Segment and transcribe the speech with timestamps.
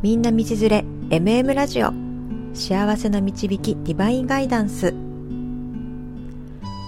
[0.00, 0.84] みんな道連れ
[1.16, 1.92] MM ラジオ。
[2.54, 4.94] 幸せの導きディバインガイダンス。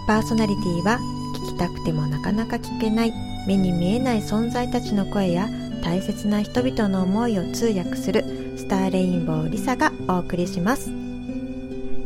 [0.06, 1.00] パーソナリティは
[1.34, 3.12] 聞きたくてもなかなか聞けない
[3.48, 5.48] 目に見えない存在たちの声や
[5.82, 8.22] 大切な人々の思いを通訳する
[8.56, 10.92] スターレインボーリサがお送りします。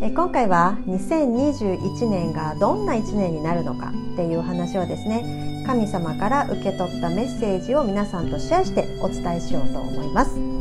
[0.01, 10.54] え今回は2021年がどんな1年になるのかっていう話をですね神様から受け取ったメッセージを皆さんとシェアしてお伝えしようと思います。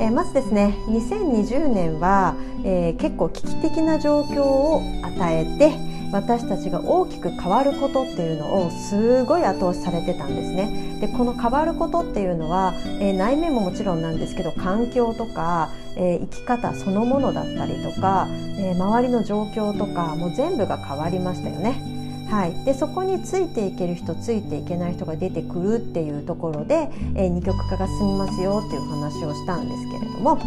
[0.00, 10.98] えー、まずですね2020年は、えー、結構危機的な状況を与えて私たちが大きく変わることっていうのをすごい後押しされてたんですね。
[11.00, 18.26] でこの変わることっていうのは、えー、内面ももちろんなんですけど環境とか、えー、生き方そのものだったりとか、
[18.58, 21.99] えー、周りの状況とかもう全部が変わりましたよね。
[22.30, 30.38] はい、でそこについていける人ついていけない人が出てくるっていうところで、えー、二極化が進みますよっていう話をしたんですけれども、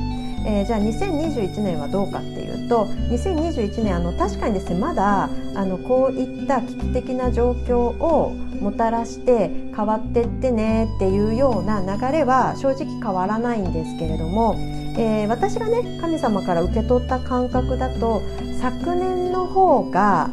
[0.47, 5.27] えー、じゃあ2021年はどうかっていうと2021年あの確かにですねまだあ
[5.65, 8.29] のこういった危機的な状況を
[8.61, 14.55] もたらして変わってってねっていうような流れは正直変わらないんですけれども、
[14.97, 18.21] えー、私がね神様から受け取った感覚だと
[18.61, 20.29] 昨年の方が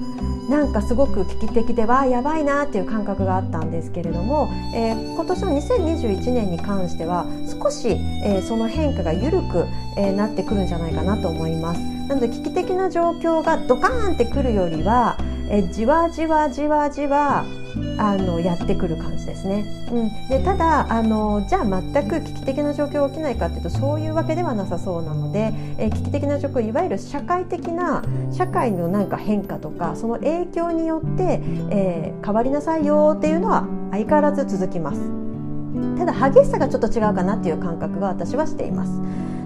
[0.50, 7.88] なんかすごく危機的でわあやばいなっていう感覚があったんですけれども、えー、今年の2021年に関しては少し、
[8.24, 11.80] えー、その変化が緩く、えー、なってくるんじゃないかなと思います。
[12.08, 15.16] なので危機的な状況がドカーンってくるよりは、
[15.48, 17.44] えじわじわじわじわ
[17.98, 19.64] あのやってくる感じですね。
[19.92, 31.40] うん、でただあのじゃあ全く危機的な状況が起きないかというとそういうわけではなさそうなので、えー、危機的な状況いわゆる社会的な社会のなんか変化とかその影響によって、
[31.70, 35.00] えー、変わりなさいよっていうのは相変わらず続きます。
[35.98, 38.92] ただ激しさがちょっと違うかなっていう感覚が私はしています。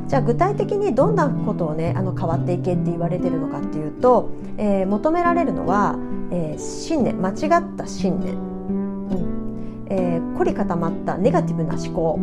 [0.07, 5.97] じゃあ具体的にどんなことをねあの変わっていけって言われてるのかっていうと、えー、求められるのは、
[6.35, 9.87] えー、信念間違った信念、うん。
[9.89, 12.19] えー、凝り固まったネガティブな思考。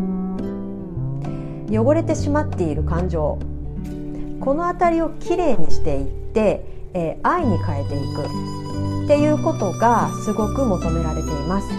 [1.72, 3.40] 汚れてしまっている感情。
[4.42, 8.26] この辺りをきれいにしていって、えー、愛に変えていく。
[9.06, 11.70] っていうことがすごく求められています。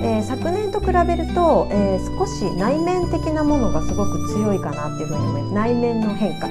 [0.00, 5.54] えー、昨年と比べると、えー、少し内面的なものがすごく強いかなっていうふうに思います。
[5.54, 6.46] 内面の変化、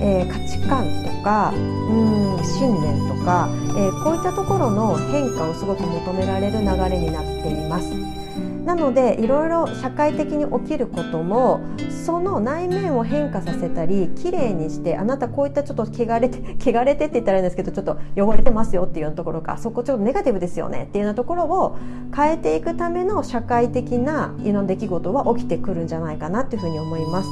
[0.00, 8.20] えー、価値観とかうん信念とか、えこういったところの変化をすごく求められる流れになっています。
[8.64, 11.60] なのでいろいろ社会的に起きることも
[12.06, 21.76] その内面を変化させたりきれいにしてあなたこういったちょっと汚れて 汚れてって言ったらいいんですけどちょっと汚れてますよっていうようなところかそこちょっとネガティブですよねっていうようなところを
[22.14, 27.28] 変えていくための社会的ないろんな出来事は起きてくるんじゃないかなっていうふうに思います。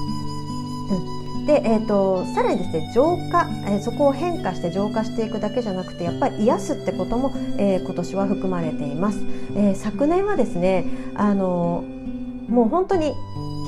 [0.90, 1.17] うん
[1.48, 9.18] で、えーと、さらにですね浄化、えー、そこを変化して浄化していくだけじゃなくてやっぱり癒すってことも、えー、今年は含まれています、
[9.56, 11.84] えー、昨年はですねあの
[12.50, 13.14] もう本当に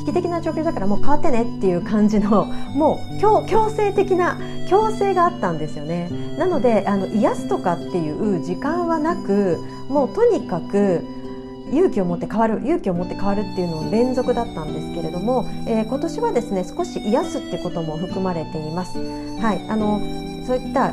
[0.00, 2.44] 危機的な状況だからもう変わってねっていう感じの
[2.76, 6.10] もう強強制的な強制があったんですよね。
[6.38, 9.58] なのであの癒すとかっていう時間はなく
[9.88, 11.02] もうとにかく
[11.72, 18.98] 勇気を持って変わる勇気を持って変わるっていうのの連続だったんですけれども、えー、今年はですね少し癒すってことも含まれています。
[18.98, 20.00] はい、あの
[20.47, 20.92] そういった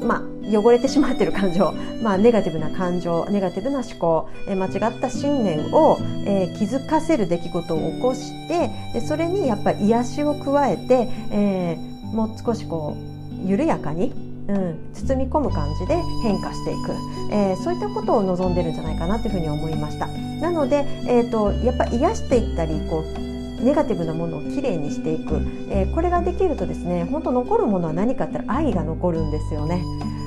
[0.00, 12.96] まあ、汚れてしまっている感情、 まあ、ネガティブな感情ネガティブな思考、え、間違った信念を、えー、気づかせる出来事を起こしてでそれにやっぱり癒しを加えて、えー、もう少しこ
[13.44, 16.92] う緩やかにうん、包み込む感じで変化していく、
[17.30, 20.08] えー、そういったことを望んでるんじゃないかなというふうに思いました。
[20.08, 23.04] なので、えーと、やっぱ癒していったりこ
[23.60, 25.36] うネガティブなものをきれいにしていく、
[25.70, 29.84] えー、これができるとですね本当残るものは何かって愛が残るんですよね。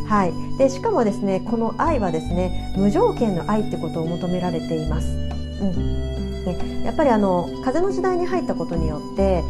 [0.08, 5.08] はい、でしかもですねこの愛はですね無条件の愛ってことを求められています。
[5.08, 6.04] うん。
[6.46, 9.44] ね、やっぱりあの風の時代に入ったことによって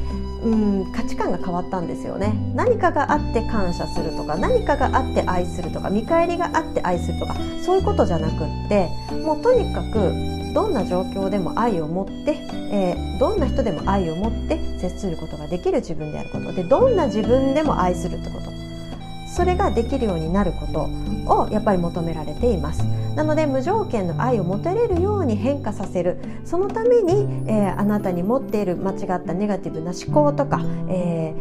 [0.43, 2.33] うん価値観が変わったんですよね。
[2.53, 8.89] 何かがあって感謝するとか何かがあって愛するとか見返りがあって愛するとかそういうことじゃなくって
[9.23, 12.37] もうとにかくどんな状況でも愛を持って、
[12.71, 16.53] えー、どんな人でも愛を持って接することができる自分であること。
[16.53, 18.62] でどんな自分でも愛するってこと。
[19.33, 20.89] それができるようになること
[21.33, 22.83] をやっぱり求められています。
[23.15, 26.17] なので無条件の愛を持てれるように変化させる。
[26.45, 31.33] そのために、えー、あなたに持っている間違ったネガティブな思考とか、え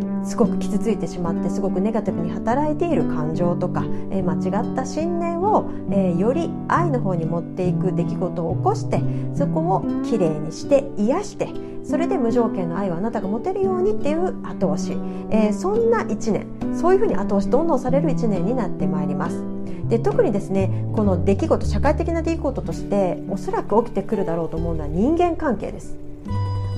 [0.00, 9.00] ー、すごく傷ついてしまってすごくネガティブに働いている感情とか、えー、間違った信念を、えー、より愛の方に持っていく出来事を起こして
[9.34, 11.48] そこをきれいにして癒して
[11.86, 14.92] それで無条件の愛をあなたが持てるようにっていう後押し、
[15.30, 16.46] えー、そんな1年。
[16.74, 19.42] そういうふうに後押しどんどんされる1年になってまいります。
[19.88, 25.96] で特にですねこの出来事社会的な出来事としておそらく起きてくるだろうと思うのは人間関係です。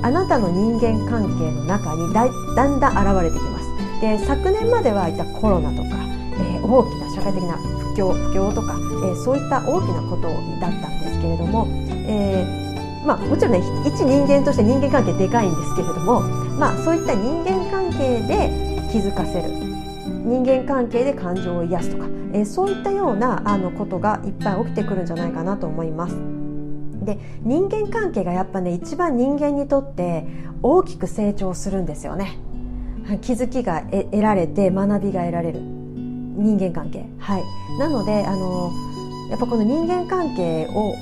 [0.03, 2.25] あなたの人間関係の中にだ
[2.69, 3.69] んだん現れてきます。
[4.01, 5.89] で昨年まではいたコロナとか、
[6.35, 10.29] えー、大きな社会的な不況不況とか、えー、そういった大きなこと
[10.61, 11.67] だったんですけれども、
[12.07, 12.68] えー、
[13.07, 16.21] まあ、もちろんね一人間として人間関係でかいんですけれども、
[16.59, 18.51] まあ、そういった人間関係で
[18.91, 26.17] 気づかせる人間関係で感情を癒すとか、えー、そういったようなあのことがいっぱい起きてくるんじゃないかなと思います。
[27.05, 30.27] で人間関係がやっぱね一番人間にとって
[30.63, 32.39] 大きく成長するんですよね。
[33.23, 37.43] 気づきが得られて学びが得られる人間関係はい
[37.79, 38.71] なのであの
[39.31, 40.95] やっぱこの人間関係を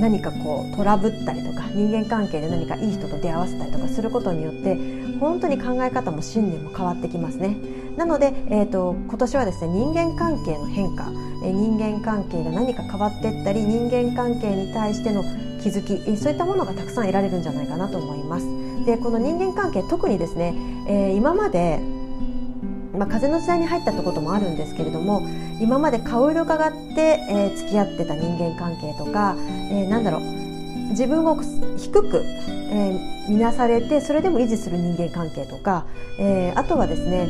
[0.00, 4.76] 何かこうトラブったりとか人間関係で何かいい人と出会わせたりとかすることによって
[5.18, 7.56] 本当に考え方も信念も変わってきますね。
[7.96, 11.10] なので、えーと、今年はですね人間関係の変化、
[11.42, 15.22] え人間関係が何か変わっていったり人間関係に対しての
[15.62, 18.46] 気づき、えそういったものがたくさん得られるんじゃないかなと思います。
[18.84, 20.54] でこの人間関係特にですね、
[20.86, 21.80] えー、今まで
[22.96, 25.20] まあ、風の時代に入ったってこともあるんですけれども
[25.60, 29.36] 今まで顔色がって、えー、付き合ってた人間関係とか、
[29.70, 30.22] えー、なんだろう
[30.90, 31.36] 自分を
[31.76, 32.22] 低く、
[32.70, 35.84] えー、見なされてそれでも維持する人間関係とか、
[36.18, 37.28] えー、あとはですね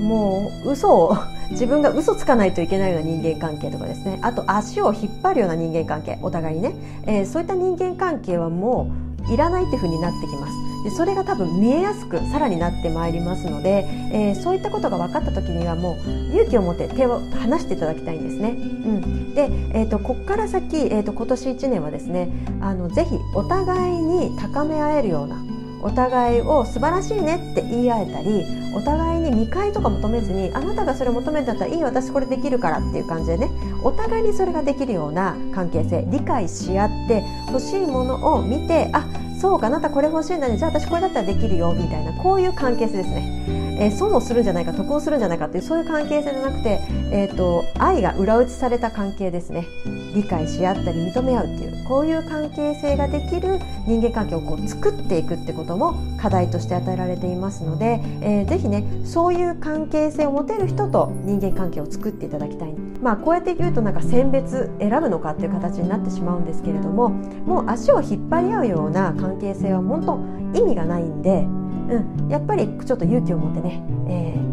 [0.00, 1.16] もう嘘を
[1.50, 6.74] 自分が嘘つかないといけないような人間関係とかですねあと足を引っ張るような人間関係お互いにね、
[7.06, 8.90] えー、そういった人間関係はも
[9.28, 10.69] ういらないっていうふうになってきます。
[10.84, 18.50] でそれが多分見えやすくさらになってまいりますので、えー、そういったことが分かった時にはもう勇気を持って手を離していただきたいんですね。
[18.50, 22.30] うん、で、えーと、ここから先、えーと、今年1年はですね
[22.60, 25.36] あのぜひお互いに高め合えるような
[25.82, 28.44] お互いを素晴らしいねって言い合えたり
[28.74, 33.50] お互いに見返りとか求めずにあなたがそれを求めてたらいい私これできるからっていう感じでね
[33.82, 39.06] お互いにそれができるような関係性理解し合って欲しいものを見てあ
[39.40, 42.12] そうかあなたこれ欲しいんだねじゃあ私これだったらできるよみたいな。
[42.12, 49.66] こういう関係性ですね、えー、損をするんじゃないか得をするんじゃないかっていうそういう関係性じゃなくて、えーと、愛が裏打ちされた関係ですね。
[50.14, 62.74] 理解し合ったり認め合うっていうこういう関係性ができる人間関係をこう作っていくってことも課題として与えられていますので、えー、ぜひねそういう関係性を持てる人と人間関係を作っていただきたい。
[63.02, 71.46] まあこうやって言うとなんか選別選ぶのかっていう形になってしまうんですけれどももう足を引っ張り合うような関係性は本当意味がないんで、
[71.88, 74.49] うん、やっぱりちょっと勇気を持ってね、えー、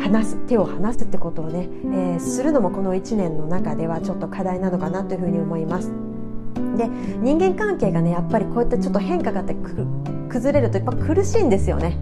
[0.00, 5.90] 話す手を離すってことをね、えー、するのもこの1年の中ではちょっと課題なのかなというふうに思います。
[6.76, 9.56] で人間関係がねやっぱりこうやってちょっと変化があって
[10.28, 11.96] 崩れるとやっぱ苦しいんですよね。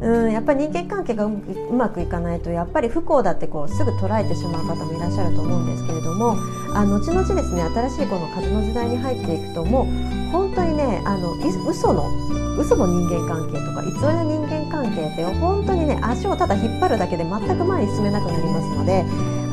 [0.00, 1.30] うん、やっぱり人間関係がう
[1.72, 6.36] まくいかないとやっぱり不幸だってこうすぐ捉えてしまう方もいらっしゃると思うんですけれども
[6.74, 9.84] あ後々ですね新しいこの風の時代に入っていくともう
[10.30, 11.32] 本当にねあの
[11.66, 12.10] 嘘の
[12.58, 14.63] 嘘の人間関係とか偽りの人間
[14.94, 19.04] 関係って本当にね足をただ引っ張るだけで全く前に進めなくなりますので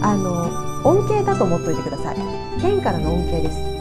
[0.01, 2.15] あの恩恵だと思っておいてください。
[2.59, 3.71] 天からの恩恵です。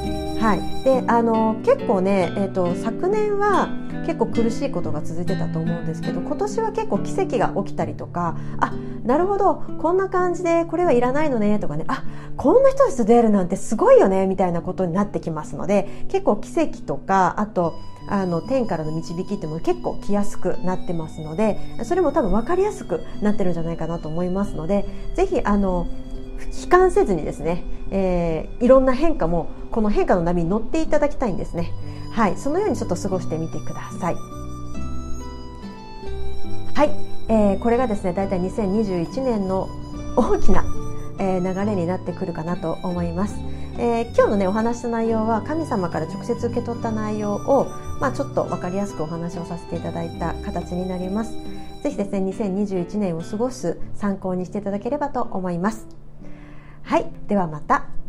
[0.40, 3.68] はい、であの結構ね、えーと、昨年は
[4.06, 8.72] 結構苦しいことが続いてたと思うんですけど今年は結構奇跡が起きたりとかあ
[9.04, 12.04] なるほどこんな感じでこれはいらないのねとかねあ
[12.38, 17.78] こんな人たちと出会えるなんてすごいよねみたいなことになってきますので結構奇跡とかあと
[18.10, 25.86] あの天からの導きっても結構来やすくなってますのでそれも多分分かりやすくなってるんじゃないかなと思いますのでぜひあの
[26.62, 31.72] 悲観せずにですね、えー、いろんな変化もこの変化の波に乗っていただきたいんですね。
[32.10, 34.16] はいそのようにちょっと過ごしてみてください。
[36.74, 36.90] はい、
[37.28, 39.68] えー、これがですねだいたい2021年の
[40.16, 40.64] 大きな、
[41.18, 43.34] えー、流れになってくるかなと思います、
[43.78, 51.32] えー、今日のねお話の内容は神様から直接受け取った内容をまあ、ちょっと分かりやすくお話をさせていただいた形になります。
[51.82, 55.86] ぜひですね、2021年を過ごす参考にしていただければと思います。
[56.82, 57.99] はい、ではまた。